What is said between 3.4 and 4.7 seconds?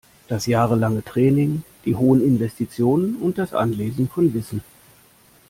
Anlesen von Wissen?